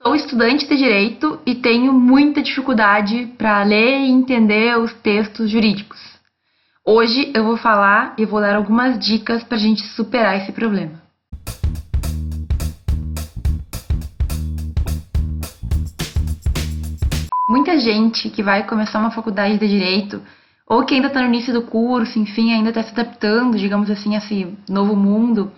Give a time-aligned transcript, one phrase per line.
[0.00, 5.98] Sou estudante de direito e tenho muita dificuldade para ler e entender os textos jurídicos.
[6.86, 11.02] Hoje eu vou falar e vou dar algumas dicas para a gente superar esse problema.
[17.48, 20.22] Muita gente que vai começar uma faculdade de direito
[20.64, 24.14] ou que ainda está no início do curso, enfim, ainda está se adaptando, digamos assim,
[24.14, 25.50] a esse novo mundo,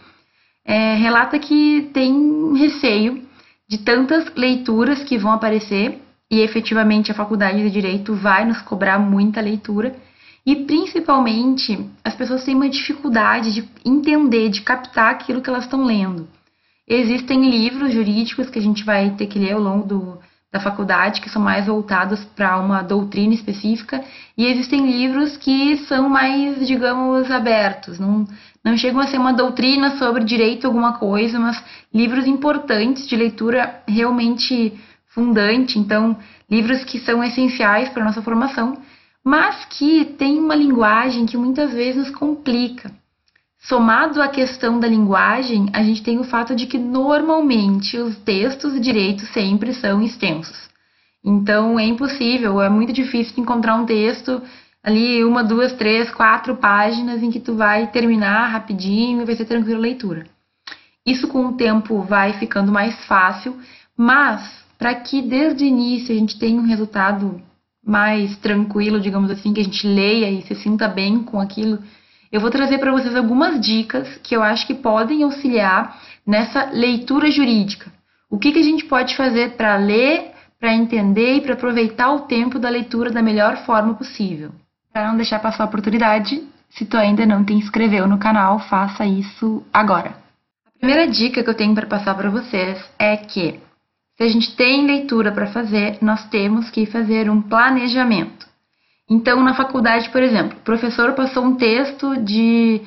[0.65, 3.29] é, relata que tem receio
[3.71, 8.98] de tantas leituras que vão aparecer, e efetivamente a faculdade de direito vai nos cobrar
[8.98, 9.95] muita leitura,
[10.45, 15.84] e principalmente as pessoas têm uma dificuldade de entender, de captar aquilo que elas estão
[15.84, 16.28] lendo.
[16.88, 20.19] Existem livros jurídicos que a gente vai ter que ler ao longo do,
[20.50, 24.02] da faculdade, que são mais voltados para uma doutrina específica,
[24.37, 28.27] e existem livros que são mais, digamos, abertos, não,
[28.64, 33.83] não chegam a ser uma doutrina sobre direito alguma coisa, mas livros importantes de leitura
[33.88, 36.16] realmente fundante, então
[36.50, 38.77] livros que são essenciais para a nossa formação,
[39.25, 42.91] mas que têm uma linguagem que muitas vezes nos complica.
[43.62, 48.72] Somado à questão da linguagem, a gente tem o fato de que normalmente os textos
[48.72, 50.70] de direito sempre são extensos.
[51.22, 54.41] Então é impossível, é muito difícil encontrar um texto
[54.83, 59.45] ali uma, duas, três, quatro páginas em que tu vai terminar rapidinho e vai ser
[59.45, 60.27] tranquila a leitura.
[61.06, 63.56] Isso com o tempo vai ficando mais fácil,
[63.97, 67.41] mas para que desde o início a gente tenha um resultado
[67.84, 71.78] mais tranquilo, digamos assim, que a gente leia e se sinta bem com aquilo,
[72.31, 77.31] eu vou trazer para vocês algumas dicas que eu acho que podem auxiliar nessa leitura
[77.31, 77.92] jurídica.
[78.31, 82.20] O que, que a gente pode fazer para ler, para entender e para aproveitar o
[82.20, 84.53] tempo da leitura da melhor forma possível.
[84.92, 89.05] Para não deixar passar a oportunidade, se tu ainda não te inscreveu no canal, faça
[89.05, 90.14] isso agora.
[90.66, 93.61] A primeira dica que eu tenho para passar para vocês é que
[94.16, 98.46] se a gente tem leitura para fazer, nós temos que fazer um planejamento.
[99.08, 102.80] Então, na faculdade, por exemplo, o professor passou um texto de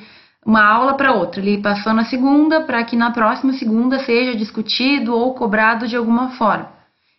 [0.46, 1.40] uma aula para outra.
[1.40, 6.30] Ele passou na segunda para que na próxima segunda seja discutido ou cobrado de alguma
[6.30, 6.70] forma.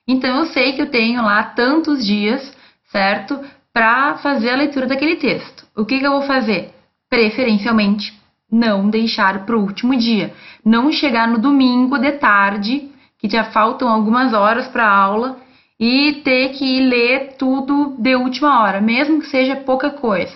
[0.07, 2.55] Então, eu sei que eu tenho lá tantos dias,
[2.91, 3.39] certo?
[3.75, 5.67] Para fazer a leitura daquele texto.
[5.75, 6.69] O que, que eu vou fazer?
[7.09, 8.13] Preferencialmente,
[8.49, 10.33] não deixar para o último dia.
[10.63, 15.37] Não chegar no domingo de tarde, que já faltam algumas horas para a aula,
[15.77, 20.33] e ter que ler tudo de última hora, mesmo que seja pouca coisa.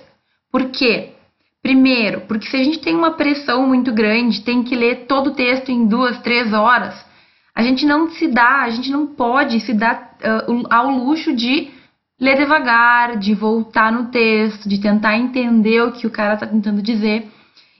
[0.51, 1.11] Por quê?
[1.63, 5.33] Primeiro, porque se a gente tem uma pressão muito grande, tem que ler todo o
[5.33, 6.93] texto em duas, três horas,
[7.55, 11.78] a gente não se dá, a gente não pode se dar uh, ao luxo de
[12.19, 16.81] ler devagar, de voltar no texto, de tentar entender o que o cara está tentando
[16.81, 17.31] dizer.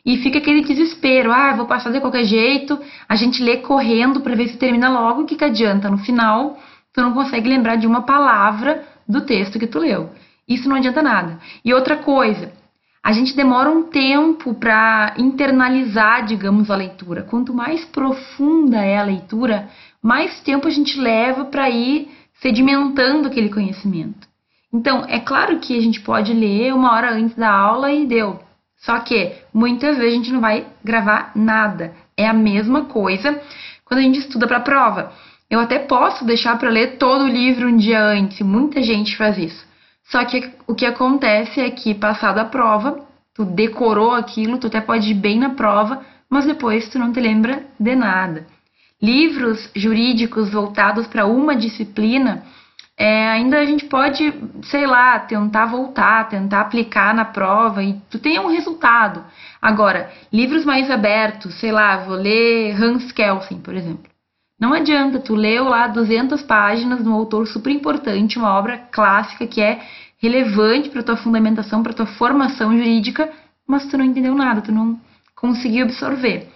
[0.06, 4.36] E fica aquele desespero, ah, vou passar de qualquer jeito, a gente lê correndo para
[4.36, 5.90] ver se termina logo, o que, que adianta?
[5.90, 6.58] No final,
[6.94, 10.10] tu não consegue lembrar de uma palavra do texto que tu leu.
[10.48, 11.40] Isso não adianta nada.
[11.64, 12.52] E outra coisa,
[13.04, 17.24] a gente demora um tempo para internalizar, digamos, a leitura.
[17.24, 19.70] Quanto mais profunda é a leitura,
[20.02, 22.10] mais tempo a gente leva para ir
[22.42, 24.28] sedimentando aquele conhecimento.
[24.74, 28.40] Então, é claro que a gente pode ler uma hora antes da aula e deu.
[28.78, 31.94] Só que muitas vezes a gente não vai gravar nada.
[32.16, 33.42] É a mesma coisa
[33.84, 35.12] quando a gente estuda para a prova.
[35.50, 39.38] Eu até posso deixar para ler todo o livro um dia antes, muita gente faz
[39.38, 39.68] isso.
[40.04, 44.80] Só que o que acontece é que, passada a prova, tu decorou aquilo, tu até
[44.80, 48.46] pode ir bem na prova, mas depois tu não te lembra de nada.
[49.02, 52.44] Livros jurídicos voltados para uma disciplina
[53.00, 54.34] é, ainda a gente pode,
[54.64, 59.24] sei lá, tentar voltar, tentar aplicar na prova e tu tenha um resultado.
[59.62, 64.12] Agora, livros mais abertos, sei lá, vou ler Hans Kelsen, por exemplo.
[64.60, 69.48] Não adianta, tu leu lá 200 páginas de um autor super importante, uma obra clássica
[69.48, 69.80] que é
[70.22, 73.32] relevante para tua fundamentação, para tua formação jurídica,
[73.66, 75.00] mas tu não entendeu nada, tu não
[75.34, 76.50] conseguiu absorver.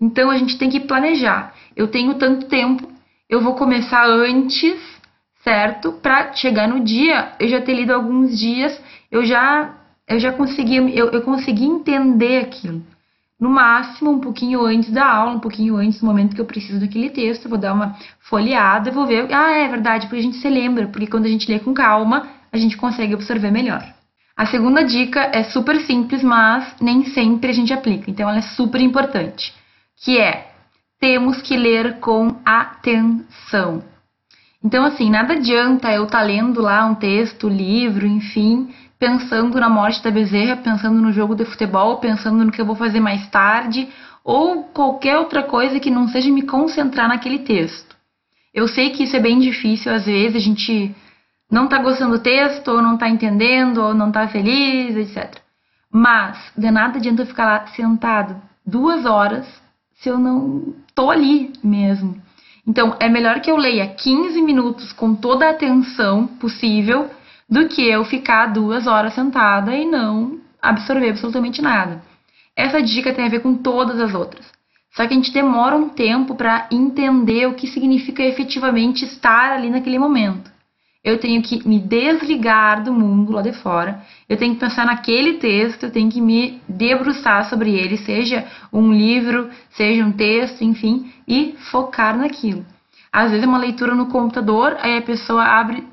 [0.00, 1.54] Então a gente tem que planejar.
[1.76, 2.88] Eu tenho tanto tempo,
[3.28, 4.98] eu vou começar antes
[5.48, 5.92] certo?
[5.92, 8.78] Para chegar no dia, eu já ter lido alguns dias,
[9.10, 9.74] eu já
[10.06, 12.82] eu já consegui eu, eu consegui entender aquilo.
[13.40, 16.80] No máximo, um pouquinho antes da aula, um pouquinho antes do momento que eu preciso
[16.80, 20.38] daquele texto, eu vou dar uma folheada, vou ver, ah, é verdade, porque a gente
[20.38, 23.84] se lembra, porque quando a gente lê com calma, a gente consegue absorver melhor.
[24.36, 28.42] A segunda dica é super simples, mas nem sempre a gente aplica, então ela é
[28.42, 29.54] super importante,
[30.04, 30.52] que é
[31.00, 33.82] temos que ler com atenção.
[34.62, 39.68] Então, assim, nada adianta eu estar tá lendo lá um texto, livro, enfim, pensando na
[39.68, 43.28] morte da bezerra, pensando no jogo de futebol, pensando no que eu vou fazer mais
[43.28, 43.88] tarde,
[44.24, 47.96] ou qualquer outra coisa que não seja me concentrar naquele texto.
[48.52, 50.94] Eu sei que isso é bem difícil, às vezes a gente
[51.50, 55.40] não tá gostando do texto, ou não tá entendendo, ou não tá feliz, etc.
[55.90, 58.36] Mas de nada adianta eu ficar lá sentado
[58.66, 59.46] duas horas
[59.98, 62.20] se eu não tô ali mesmo.
[62.66, 67.10] Então, é melhor que eu leia 15 minutos com toda a atenção possível
[67.48, 72.02] do que eu ficar duas horas sentada e não absorver absolutamente nada.
[72.54, 74.44] Essa dica tem a ver com todas as outras.
[74.94, 79.70] Só que a gente demora um tempo para entender o que significa efetivamente estar ali
[79.70, 80.50] naquele momento.
[81.04, 85.34] Eu tenho que me desligar do mundo lá de fora, eu tenho que pensar naquele
[85.34, 91.10] texto, eu tenho que me debruçar sobre ele, seja um livro, seja um texto, enfim,
[91.26, 92.66] e focar naquilo.
[93.12, 95.84] Às vezes é uma leitura no computador, aí a pessoa abre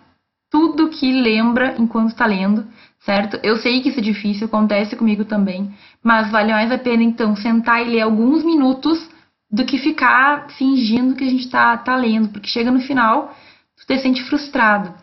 [0.51, 2.65] tudo que lembra enquanto está lendo,
[2.99, 3.39] certo?
[3.43, 5.73] Eu sei que isso é difícil, acontece comigo também,
[6.03, 9.09] mas vale mais a pena então sentar e ler alguns minutos
[9.51, 13.35] do que ficar fingindo que a gente está tá lendo, porque chega no final,
[13.77, 14.93] tu te sente frustrado.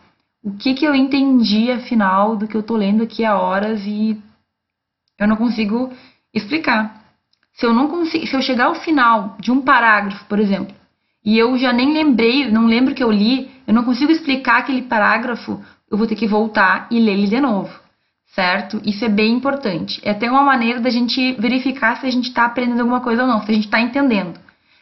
[0.43, 4.21] O que que eu entendi afinal do que eu tô lendo aqui há horas e
[5.19, 5.91] eu não consigo
[6.33, 7.01] explicar.
[7.53, 10.75] Se eu não consigo, se eu chegar ao final de um parágrafo, por exemplo,
[11.23, 14.81] e eu já nem lembrei, não lembro que eu li, eu não consigo explicar aquele
[14.81, 17.83] parágrafo, eu vou ter que voltar e ler ele de novo
[18.33, 18.81] certo?
[18.83, 20.01] Isso é bem importante.
[20.03, 23.27] É até uma maneira da gente verificar se a gente está aprendendo alguma coisa ou
[23.27, 24.39] não, se a gente está entendendo.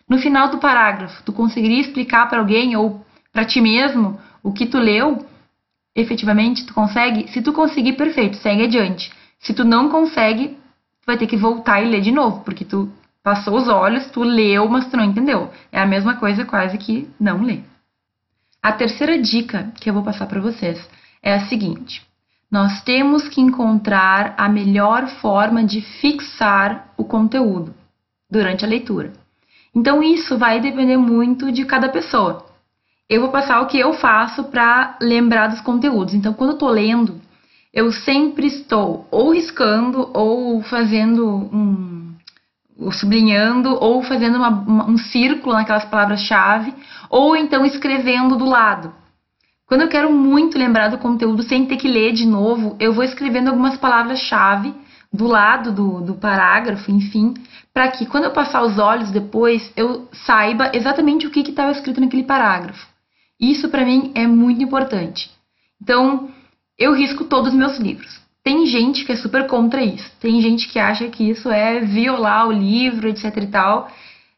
[0.10, 4.66] No final do parágrafo, tu conseguiria explicar para alguém ou para ti mesmo o que
[4.66, 5.26] tu leu?
[5.96, 7.28] Efetivamente, tu consegue?
[7.30, 9.12] Se tu conseguir, perfeito, segue adiante.
[9.40, 12.92] Se tu não consegue, tu vai ter que voltar e ler de novo, porque tu
[13.24, 15.52] passou os olhos, tu leu, mas tu não entendeu.
[15.72, 17.64] É a mesma coisa quase que não ler.
[18.62, 20.88] A terceira dica que eu vou passar para vocês
[21.22, 22.06] é a seguinte:
[22.52, 27.74] nós temos que encontrar a melhor forma de fixar o conteúdo
[28.30, 29.14] durante a leitura.
[29.74, 32.51] Então, isso vai depender muito de cada pessoa.
[33.12, 36.14] Eu vou passar o que eu faço para lembrar dos conteúdos.
[36.14, 37.20] Então, quando eu estou lendo,
[37.74, 42.16] eu sempre estou ou riscando, ou fazendo um.
[42.80, 46.74] Ou sublinhando, ou fazendo uma, uma, um círculo naquelas palavras-chave,
[47.10, 48.94] ou então escrevendo do lado.
[49.68, 53.04] Quando eu quero muito lembrar do conteúdo sem ter que ler de novo, eu vou
[53.04, 54.74] escrevendo algumas palavras-chave
[55.12, 57.34] do lado do, do parágrafo, enfim,
[57.74, 62.00] para que quando eu passar os olhos depois, eu saiba exatamente o que estava escrito
[62.00, 62.91] naquele parágrafo.
[63.42, 65.32] Isso para mim é muito importante.
[65.82, 66.30] Então,
[66.78, 68.22] eu risco todos os meus livros.
[68.44, 70.12] Tem gente que é super contra isso.
[70.20, 73.92] Tem gente que acha que isso é violar o livro, etc e tal.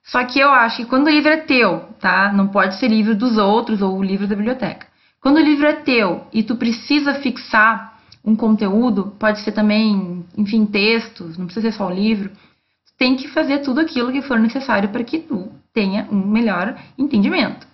[0.04, 2.32] Só que eu acho que quando o livro é teu, tá?
[2.34, 4.88] Não pode ser livro dos outros ou o livro da biblioteca.
[5.22, 10.66] Quando o livro é teu e tu precisa fixar um conteúdo, pode ser também, enfim,
[10.66, 14.40] textos, não precisa ser só o livro, tu tem que fazer tudo aquilo que for
[14.40, 17.66] necessário para que tu tenha um melhor entendimento.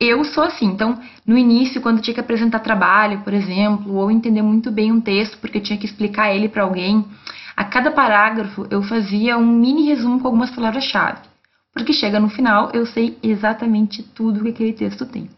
[0.00, 4.40] Eu sou assim, então, no início, quando tinha que apresentar trabalho, por exemplo, ou entender
[4.40, 7.04] muito bem um texto, porque eu tinha que explicar ele para alguém,
[7.54, 11.18] a cada parágrafo eu fazia um mini resumo com algumas palavras-chave.
[11.74, 15.28] Porque chega no final, eu sei exatamente tudo que aquele texto tem.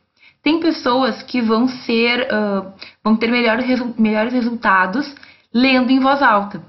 [0.43, 2.73] Tem pessoas que vão ser, uh,
[3.03, 3.67] vão ter melhores,
[3.99, 5.13] melhores resultados
[5.53, 6.63] lendo em voz alta,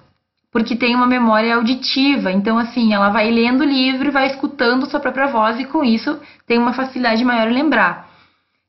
[0.53, 2.31] porque tem uma memória auditiva.
[2.31, 5.83] Então, assim, ela vai lendo o livro e vai escutando sua própria voz e com
[5.83, 8.07] isso tem uma facilidade maior em lembrar.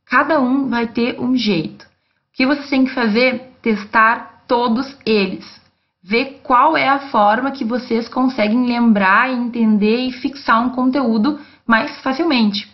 [0.06, 1.84] Cada um vai ter um jeito.
[1.84, 1.88] O
[2.32, 3.52] que você tem que fazer?
[3.60, 5.62] Testar todos eles.
[6.02, 12.00] Ver qual é a forma que vocês conseguem lembrar, entender e fixar um conteúdo mais
[12.00, 12.70] facilmente.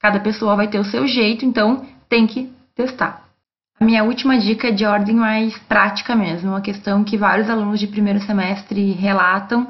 [0.00, 3.21] Cada pessoa vai ter o seu jeito, então tem que testar.
[3.80, 7.80] A minha última dica é de ordem mais prática mesmo, uma questão que vários alunos
[7.80, 9.66] de primeiro semestre relatam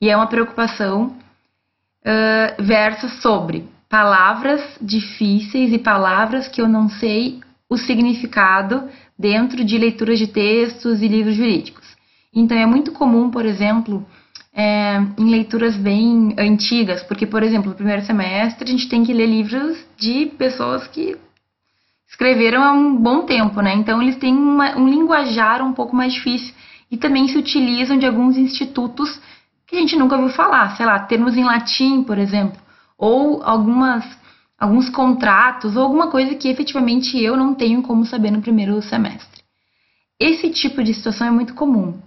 [0.00, 7.40] e é uma preocupação uh, versa sobre palavras difíceis e palavras que eu não sei
[7.68, 8.88] o significado
[9.18, 11.86] dentro de leituras de textos e livros jurídicos.
[12.34, 14.06] Então é muito comum, por exemplo,
[14.54, 19.12] é, em leituras bem antigas, porque, por exemplo, no primeiro semestre a gente tem que
[19.12, 21.16] ler livros de pessoas que
[22.10, 23.72] escreveram há um bom tempo, né?
[23.74, 26.52] Então eles têm uma, um linguajar um pouco mais difícil
[26.90, 29.20] e também se utilizam de alguns institutos
[29.66, 32.60] que a gente nunca ouviu falar, sei lá, termos em latim, por exemplo,
[32.98, 34.04] ou algumas
[34.58, 39.42] alguns contratos ou alguma coisa que efetivamente eu não tenho como saber no primeiro semestre.
[40.18, 41.98] Esse tipo de situação é muito comum.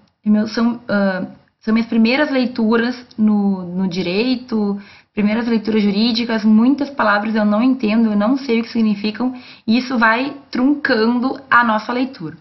[0.48, 1.28] São uh,
[1.64, 4.80] são minhas primeiras leituras no, no direito,
[5.14, 9.34] primeiras leituras jurídicas, muitas palavras eu não entendo, eu não sei o que significam,
[9.68, 12.36] e isso vai truncando a nossa leitura.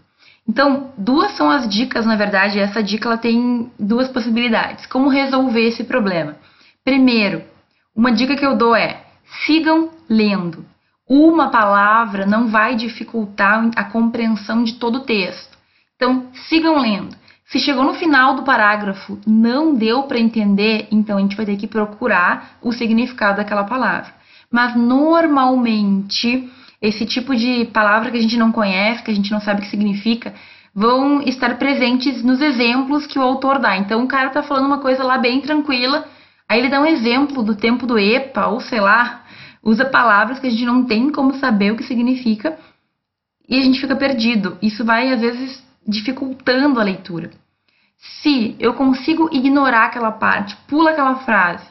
[0.49, 4.87] Então, duas são as dicas, na verdade, essa dica ela tem duas possibilidades.
[4.87, 6.37] Como resolver esse problema?
[6.85, 7.45] Primeiro,
[7.95, 9.05] uma dica que eu dou é:
[9.47, 10.65] sigam lendo.
[11.09, 15.57] Uma palavra não vai dificultar a compreensão de todo o texto.
[15.95, 17.15] Então, sigam lendo.
[17.47, 21.57] Se chegou no final do parágrafo, não deu para entender, então a gente vai ter
[21.57, 24.15] que procurar o significado daquela palavra.
[24.51, 29.41] Mas normalmente, esse tipo de palavra que a gente não conhece, que a gente não
[29.41, 30.35] sabe o que significa,
[30.75, 33.77] vão estar presentes nos exemplos que o autor dá.
[33.77, 36.07] Então, o cara está falando uma coisa lá bem tranquila,
[36.49, 39.25] aí ele dá um exemplo do tempo do EPA, ou sei lá,
[39.63, 42.59] usa palavras que a gente não tem como saber o que significa
[43.49, 44.57] e a gente fica perdido.
[44.63, 47.31] Isso vai, às vezes, dificultando a leitura.
[47.99, 51.65] Se eu consigo ignorar aquela parte, pula aquela frase,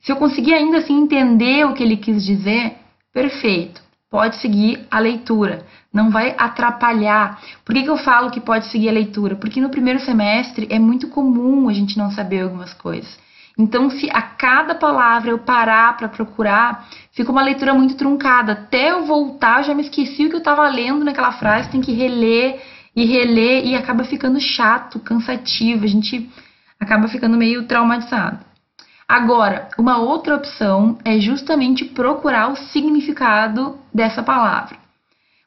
[0.00, 2.76] se eu conseguir ainda assim entender o que ele quis dizer,
[3.12, 7.40] perfeito, pode seguir a leitura, não vai atrapalhar.
[7.64, 9.36] Por que, que eu falo que pode seguir a leitura?
[9.36, 13.18] Porque no primeiro semestre é muito comum a gente não saber algumas coisas.
[13.58, 18.52] Então, se a cada palavra eu parar para procurar, fica uma leitura muito truncada.
[18.52, 21.92] Até eu voltar, já me esqueci o que eu estava lendo naquela frase, tem que
[21.92, 22.60] reler
[22.94, 26.30] e reler e acaba ficando chato, cansativo, a gente
[26.78, 28.44] acaba ficando meio traumatizado.
[29.08, 34.82] Agora, uma outra opção é justamente procurar o significado dessa palavra.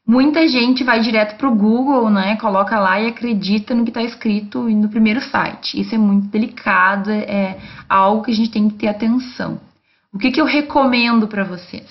[0.08, 2.36] Muita gente vai direto para o Google, né?
[2.36, 5.82] Coloca lá e acredita no que está escrito no primeiro site.
[5.82, 7.58] Isso é muito delicado, é
[7.90, 9.60] algo que a gente tem que ter atenção.
[10.14, 11.90] O que, que eu recomendo para vocês?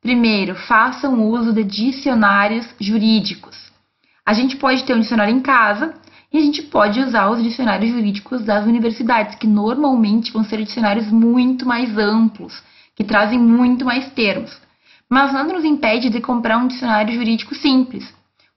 [0.00, 3.69] Primeiro, façam uso de dicionários jurídicos.
[4.30, 5.92] A gente pode ter um dicionário em casa
[6.32, 11.10] e a gente pode usar os dicionários jurídicos das universidades, que normalmente vão ser dicionários
[11.10, 12.62] muito mais amplos,
[12.94, 14.56] que trazem muito mais termos.
[15.08, 18.08] Mas nada nos impede de comprar um dicionário jurídico simples.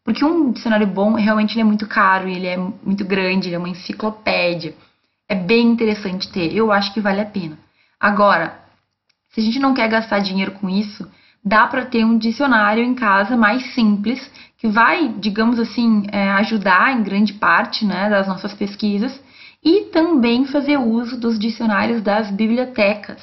[0.03, 3.69] Porque um dicionário bom, realmente é muito caro, ele é muito grande, ele é uma
[3.69, 4.75] enciclopédia.
[5.27, 7.57] É bem interessante ter, eu acho que vale a pena.
[7.99, 8.59] Agora,
[9.31, 11.09] se a gente não quer gastar dinheiro com isso,
[11.43, 14.31] dá para ter um dicionário em casa mais simples,
[14.63, 19.21] que vai, digamos assim, é, ajudar em grande parte né, das nossas pesquisas,
[19.61, 23.21] e também fazer uso dos dicionários das bibliotecas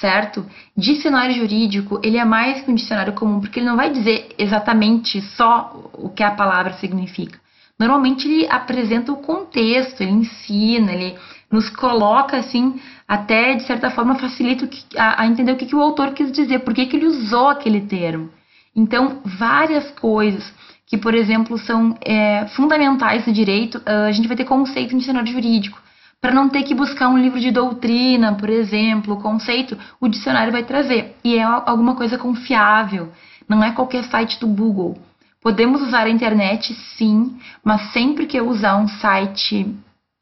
[0.00, 0.44] certo?
[0.76, 5.20] Dicionário jurídico, ele é mais que um dicionário comum, porque ele não vai dizer exatamente
[5.20, 7.38] só o que a palavra significa.
[7.78, 11.16] Normalmente ele apresenta o contexto, ele ensina, ele
[11.48, 16.32] nos coloca assim, até de certa forma facilita a, entender o que, o autor quis
[16.32, 18.30] dizer, por que ele usou aquele termo.
[18.74, 20.52] Então, várias coisas
[20.86, 25.32] que, por exemplo, são é, fundamentais no direito, a gente vai ter conceito em dicionário
[25.32, 25.82] jurídico
[26.24, 30.62] para não ter que buscar um livro de doutrina, por exemplo, conceito, o dicionário vai
[30.62, 31.14] trazer.
[31.22, 33.12] E é alguma coisa confiável,
[33.46, 34.96] não é qualquer site do Google.
[35.42, 39.76] Podemos usar a internet, sim, mas sempre que eu usar um site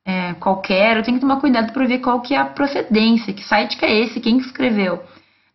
[0.04, 3.44] é, qualquer, eu tenho que tomar cuidado para ver qual que é a procedência, que
[3.44, 5.00] site que é esse, quem escreveu.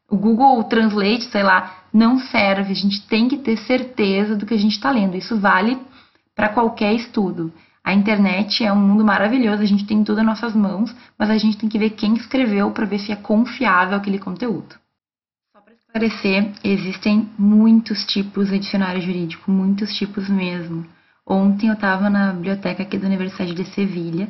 [0.10, 2.72] O Google Translate, sei lá, não serve.
[2.72, 5.18] A gente tem que ter certeza do que a gente está lendo.
[5.18, 5.78] Isso vale
[6.36, 7.52] para qualquer estudo.
[7.84, 11.38] A internet é um mundo maravilhoso, a gente tem tudo nas nossas mãos, mas a
[11.38, 14.76] gente tem que ver quem escreveu para ver se é confiável aquele conteúdo.
[15.54, 20.86] Só para esclarecer, existem muitos tipos de dicionário jurídico, muitos tipos mesmo.
[21.26, 24.28] Ontem eu estava na biblioteca aqui da Universidade de Sevilha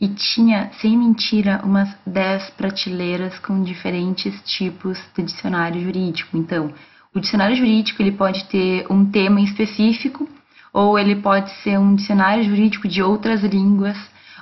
[0.00, 6.36] e tinha, sem mentira, umas 10 prateleiras com diferentes tipos de dicionário jurídico.
[6.36, 6.72] Então,
[7.14, 10.28] o dicionário jurídico ele pode ter um tema específico
[10.72, 13.96] ou ele pode ser um dicionário jurídico de outras línguas,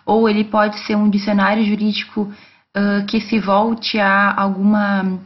[0.04, 5.18] ou ele pode ser um dicionário jurídico uh, que se volte a alguma,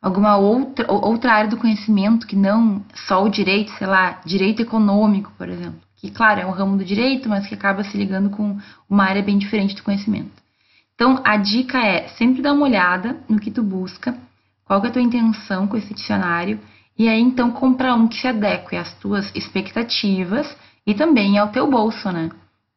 [0.00, 5.32] alguma outra, outra área do conhecimento que não só o direito, sei lá, direito econômico,
[5.36, 5.80] por exemplo.
[5.96, 8.56] Que, claro, é um ramo do direito, mas que acaba se ligando com
[8.88, 10.30] uma área bem diferente do conhecimento.
[10.94, 14.16] Então, a dica é sempre dar uma olhada no que tu busca,
[14.64, 16.58] qual é a tua intenção com esse dicionário
[17.02, 20.56] e aí então comprar um que se adeque às tuas expectativas
[20.86, 22.30] e também ao teu bolso, né?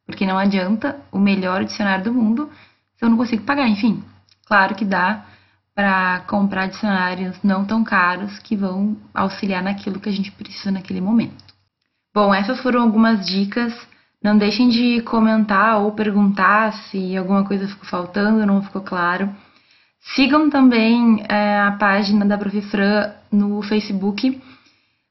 [0.04, 2.50] Porque não adianta o melhor dicionário do mundo
[2.96, 3.68] se eu não consigo pagar.
[3.68, 4.04] Enfim,
[4.48, 5.24] claro que dá
[5.76, 11.02] para comprar dicionários não tão caros que vão auxiliar naquilo que a gente precisa naquele
[11.02, 11.46] momento.
[12.12, 13.74] Bom, essas foram algumas dicas.
[14.24, 19.30] Não deixem de comentar ou perguntar se alguma coisa ficou faltando, não ficou claro.
[20.14, 24.40] Sigam também é, a página da Profifran no Facebook,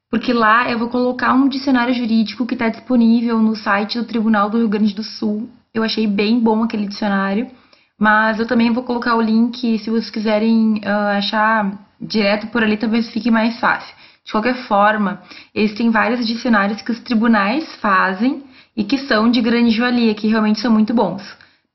[0.09, 4.49] porque lá eu vou colocar um dicionário jurídico que está disponível no site do Tribunal
[4.49, 5.49] do Rio Grande do Sul.
[5.73, 7.51] Eu achei bem bom aquele dicionário,
[7.99, 12.77] mas eu também vou colocar o link se vocês quiserem uh, achar direto por ali,
[12.77, 13.93] talvez fique mais fácil.
[14.23, 15.21] De qualquer forma,
[15.53, 18.43] existem vários dicionários que os tribunais fazem
[18.75, 21.21] e que são de grande valia, que realmente são muito bons.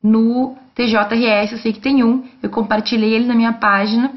[0.02, 4.12] No TJRS, eu sei que tem um, eu compartilhei ele na minha página,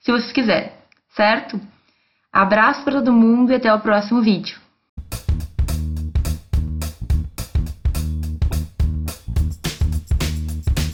[0.00, 0.72] se vocês quiserem,
[1.14, 1.60] certo?
[2.32, 4.58] Abraço para todo mundo e até o próximo vídeo.